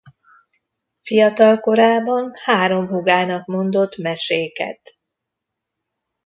[1.01, 4.95] Fiatalkorában három húgának mondott meséket.